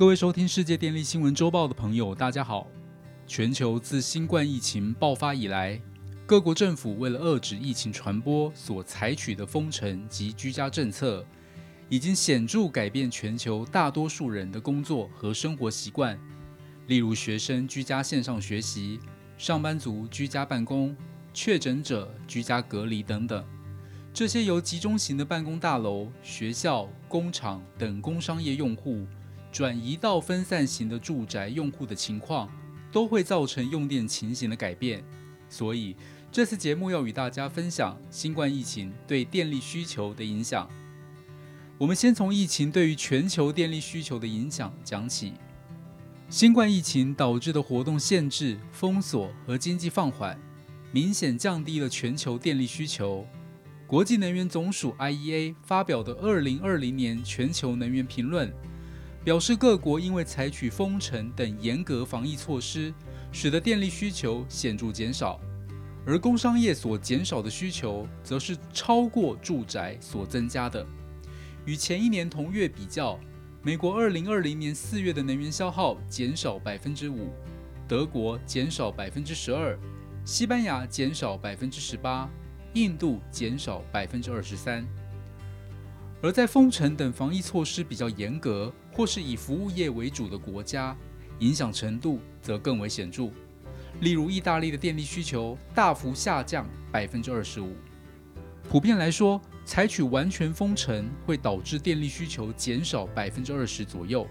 [0.00, 2.66] 各位收听世界电力新闻周报的朋友，大家好。
[3.26, 5.78] 全球自新冠疫情爆发以来，
[6.24, 11.22] 各国政府为了遏制疫情传播所采取的封城及居家政策，
[11.90, 16.18] 已经显著改变全球大多数人的工作和生活习惯。
[16.86, 18.98] 例如，学生居家线上学习，
[19.36, 20.96] 上班族居家办公，
[21.34, 23.44] 确诊者居家隔离等等。
[24.14, 29.06] 这些由集中型的办公大楼、学校、工厂等工商业用户
[29.52, 32.48] 转移到分散型的住宅用户的情况。
[32.92, 35.00] 都会造成用电情形的改变，
[35.48, 35.94] 所以
[36.32, 40.68] 这次节目要与大家分享新冠疫情对电力需求的影响。
[41.78, 45.34] 我们先从疫情对于全球电力需求的影响讲起。
[46.28, 50.36] 新冠疫情导致的活动限制、封锁和经济放缓，
[50.90, 53.24] 明显降低了全球电力需求。
[53.86, 58.52] 国际能源总署 （IEA） 发表的二零二零年全球能源评论。
[59.22, 62.92] 表示各国因为采取封城等严格防疫措施，
[63.30, 65.38] 使得电力需求显著减少，
[66.06, 70.86] 而工商业所减少的需求则是超过住宅所增加的。
[71.66, 73.20] 与前一年同月比较，
[73.62, 77.28] 美国二零二零年四月的能源消耗减少百分之五，
[77.86, 79.78] 德国减少百分之十二，
[80.24, 82.26] 西班牙减少百分之十八，
[82.72, 84.86] 印度减少百分之二十三。
[86.22, 90.94] 而在封城等防疫措施比较严格，或是以服务业为主的国家，
[91.38, 93.30] 影响程度则更为显著。
[94.02, 97.72] 例如，意大利的电力需求大幅下降百分之二十五。
[98.68, 104.28] 普遍来说，采取完全封城会导致电力需求减少百分之二十左右。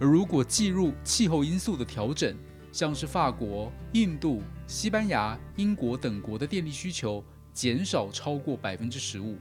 [0.00, 2.34] 而如果计入气候因素的调整，
[2.72, 7.22] 像是法国、印度、西班牙、英国等国的电力需求
[7.52, 9.36] 减少超过百分之十五。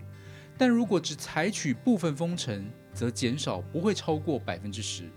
[0.58, 5.12] 但如果只采取部分封城，则减少不会超过百分之十。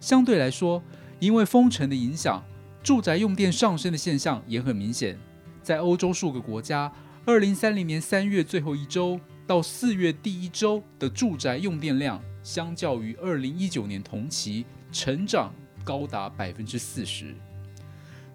[0.00, 0.82] 相对来说，
[1.20, 2.42] 因为封城的影响，
[2.82, 5.18] 住宅用电上升的现象也很明显。
[5.62, 6.90] 在欧洲数个国家，
[7.24, 15.52] 二零三零年三月最后一周到四月第一周的住宅用电量，相较于二零一九年同期成长
[15.84, 17.34] 高达百分之四十。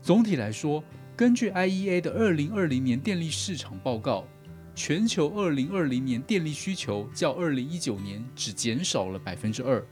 [0.02, 0.84] 总体来说，
[1.16, 4.26] 根据 IEA 的二零二零年电力市场报告。
[4.84, 9.86] 全球二零二零年电力需求较二零一九年只减少了百分之二。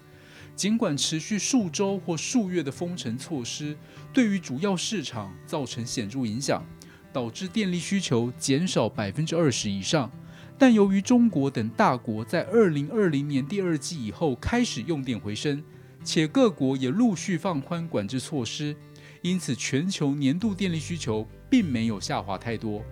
[0.55, 3.77] 尽管持续数周或数月的封城措施
[4.11, 6.65] 对于主要市场造成显著影响，
[7.13, 10.11] 导致电力需求减少百分之二十以上，
[10.57, 15.63] 但由于中国等大国在二零二零年第二季以后开始用电回升，
[16.03, 18.75] 且各国也陆续放宽管制措施，
[19.21, 22.83] 因此全球年度电力需求并没有下滑太多。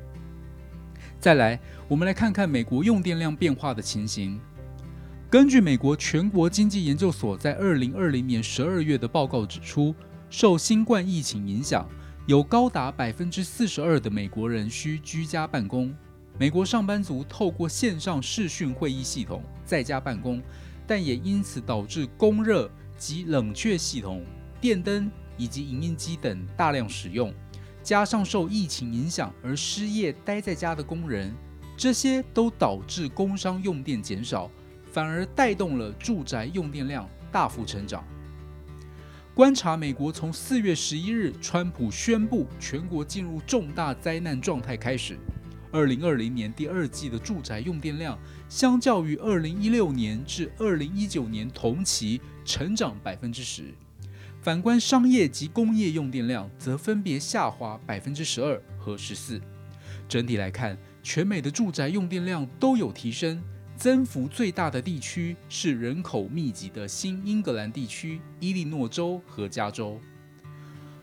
[1.20, 4.40] 再来，我们来看看美国用电量变化的情形。
[5.30, 9.94] 根据美国全国经济研究所在二零二零年十二月的报告指出，
[10.30, 11.90] 受新冠疫情影响，
[12.28, 15.94] 有高达百分之四十二的美国人需居家办公。
[16.40, 20.42] 美国上班族透过线上视讯会议系统在家办公，
[20.86, 24.24] 但也因此导致供热及冷却系统、
[24.62, 27.34] 电灯以及影印机等大量使用。
[27.88, 31.34] 加上受疫情影响而失业待在家的工人，
[31.78, 34.52] 这些都导致工商用电减少，
[34.92, 38.04] 反而带动了住宅用电量大幅成长。
[39.34, 45.18] 观察美国从四月十一日川普宣布全国进入重大灾难状态开始，
[45.72, 48.20] 二零二零年第二季的住宅用电量，
[48.50, 53.74] 相较于二零一六年至二零一九年同期成长百分之十。
[54.48, 59.42] 反观商业及工业用电量，则分别下滑百分之十二和十四。
[60.08, 63.44] 整体来看，全美的住宅用电量都有提升，
[63.76, 70.00] 增幅最大的地区是人口密集的新英格兰地区、伊利诺州和加州。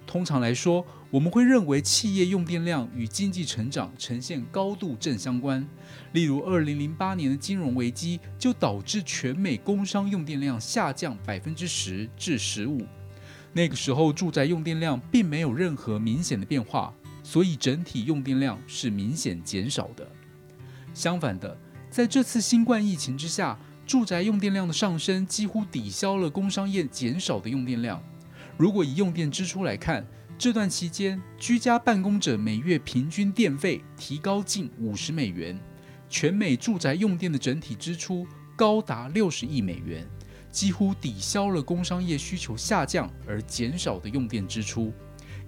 [0.06, 5.68] 通常来说，我们会认为企业用电量与经济成长呈现高度正相关。
[6.12, 12.80] 例如，二零零八年的金融危机就导致全美工商用电量下降百分之十至十五。
[13.56, 16.92] 那个时候，住宅用电量并没有任何明显的变化，
[17.22, 20.06] 所以整体用电量是明显减少的。
[20.92, 21.56] 相反的，
[21.88, 23.56] 在这次新冠疫情之下，
[23.86, 28.02] 住宅用电量的上升几乎抵消了工商业减少的用电量。
[28.56, 30.04] 如果以用电支出来看，
[30.36, 35.56] 这段期间居家办公者每月平均电费提高近五十美元，
[36.08, 40.04] 全美住宅用电的整体支出高达六十亿美元。
[40.54, 44.92] 几乎抵消了工商业需求下降而减少的用电支出，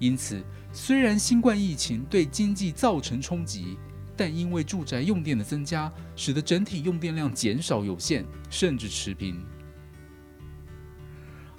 [0.00, 0.42] 因此，
[0.72, 3.78] 虽然新冠疫情对经济造成冲击，
[4.16, 9.40] 但因为住宅用电的增加，使得整体用电量减少有限，甚至持平。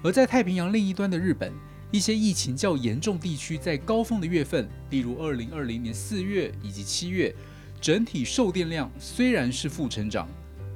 [0.03, 1.53] 而在太平洋另一端的日本，
[1.89, 7.33] 一些疫情较严重地区在高峰的月份，例如二零二零年四月以及七月，
[7.79, 10.27] 整体售电量虽然是负成长，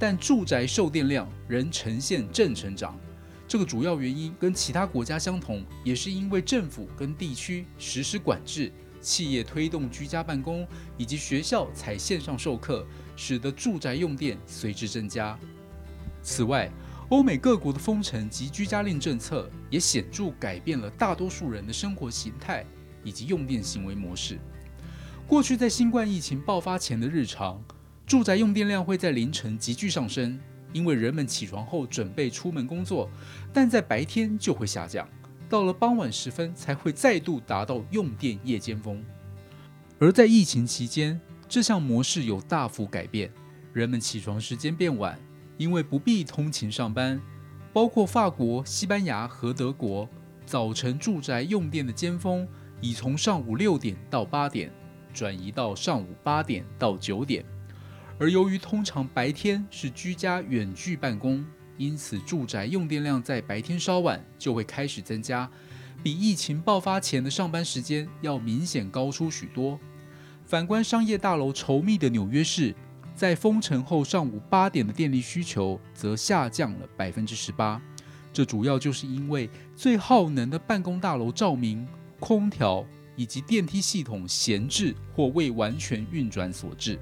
[0.01, 2.99] 但住宅售电量仍呈现正成长。
[3.47, 10.67] 这个主要原因跟其他国家相同，也是因为政府跟地区实施管制，企业推动居家办公，
[10.97, 12.83] 以及学校采线上授课，
[13.15, 15.37] 使得住宅用电随之增加。
[16.23, 16.71] 此外，
[17.09, 22.65] 欧美各国的封城及居家令政策也显著改变了大多数人的生活形态
[23.03, 24.39] 以及用电行为模式。
[25.27, 27.63] 过去在新冠疫情爆发前的日常，
[28.11, 30.37] 住宅用电量会在凌晨急剧上升。
[30.73, 33.09] 因为人们起床后准备出门工作，
[33.53, 35.07] 但在白天就会下降，
[35.47, 39.01] 到了傍晚时分才会再度达到用电夜间峰。
[39.97, 41.17] 而在疫情期间，
[41.47, 43.31] 这项模式有大幅改变，
[43.71, 45.17] 人们起床时间变晚，
[45.55, 47.17] 因为不必通勤上班。
[47.71, 50.05] 包括法国、西班牙和德国，
[50.45, 52.45] 早晨住宅用电的尖峰
[52.81, 54.69] 已从上午六点到八点，
[55.13, 57.45] 转移到上午八点到九点。
[58.21, 61.43] 而由于通常白天是居家远距办公，
[61.75, 65.49] 因此住宅用电量在白天稍晚就会开始增加，
[66.03, 69.79] 比疫情爆发前的上班时间要明显高出许多。
[70.45, 72.75] 反观商业大楼稠密的纽约市，
[73.15, 77.81] 在封城后上午八点的电力需求则下降了百分之十八，
[78.31, 81.87] 这主要就是因为最耗能的办公大楼照明、
[82.19, 82.85] 空调
[83.15, 86.99] 以及电梯系统闲置或未完全运转所致。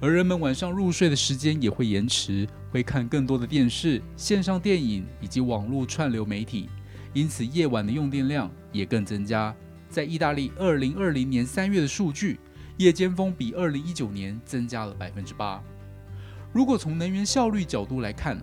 [0.00, 6.68] 而人们晚上入睡的时间也会延迟，会看更多的电视、线上电影以及网络串流媒体，
[7.12, 9.52] 因此夜晚的用电量也更增加。
[9.90, 12.38] 在意大利二零二零年三月的数据，
[12.76, 15.60] 夜间峰比二零一九年增加了百分之八。
[16.52, 18.40] 如果从能源效率角度来看，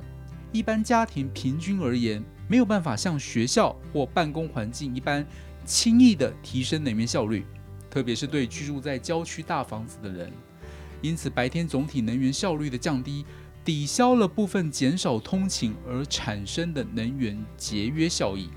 [0.52, 5.26] 一般家庭平均而言没有办法像学校或办公环境一般
[5.64, 7.46] 轻易的提升能源效率，
[7.90, 10.30] 特别是对居住在郊区大房子的人。
[11.06, 13.24] 因此，白天总体能源效率的降低，
[13.64, 18.50] 抵消了部分减少通勤而产生的能源节约效益。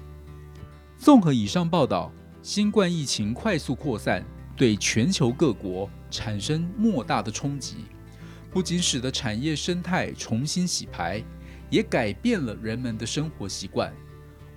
[0.96, 2.10] 综合以上报道，
[2.42, 4.24] 新冠疫情快速扩散，
[4.56, 7.84] 对全球各国产生莫大的冲击，
[8.50, 11.22] 不仅使得产业生态重新洗牌，
[11.68, 13.92] 也改变了人们的生活习惯。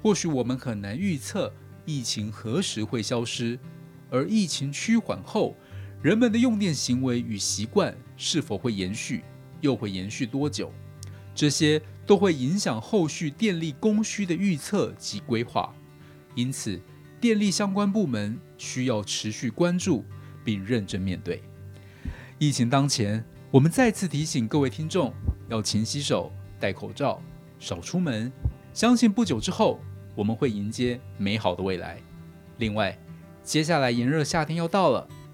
[0.01, 1.53] 或许我们很难预测
[1.85, 3.59] 疫情何时会消失，
[4.09, 5.57] 而疫情趋缓后。
[6.01, 9.23] 人们的用电行为与习惯是否会延续，
[9.59, 10.73] 又会延续多久？
[11.35, 15.71] 这些都会影响后续电力供需的预测及规划。
[16.33, 16.81] 因此，
[17.19, 20.03] 电力相关部门需要持续关注
[20.43, 21.43] 并认真面对。
[22.39, 25.13] 疫情当前，我们再次提醒各位听众
[25.49, 27.21] 要勤洗手、戴口罩、
[27.59, 28.31] 少出门。
[28.73, 29.79] 相信不久之后，
[30.15, 32.01] 我们会迎接美好的未来。
[32.57, 32.97] 另外，
[33.43, 35.07] 接下来炎热夏天要到了。